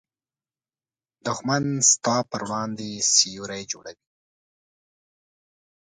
دښمن 1.25 1.63
ستا 1.91 2.15
پر 2.29 2.41
وړاندې 2.47 2.89
سیوری 3.13 3.63
جوړوي 3.71 4.07